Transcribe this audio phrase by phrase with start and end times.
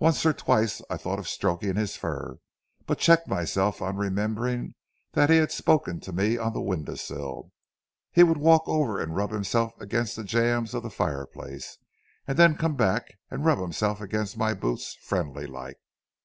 [0.00, 2.40] Once or twice I thought of stroking his fur,
[2.86, 4.74] but checked myself on remembering
[5.14, 7.52] he had spoken to me on the window sill.
[8.10, 11.78] He would walk over and rub himself against the jambs of the fireplace,
[12.26, 15.76] and then come back and rub himself against my boots friendly like.